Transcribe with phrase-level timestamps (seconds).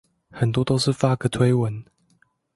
[0.31, 1.85] 很多都是發個推文